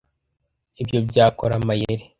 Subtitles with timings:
[0.81, 2.03] ibyo byakora amayeri